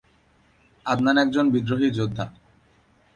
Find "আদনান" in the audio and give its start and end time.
0.85-1.17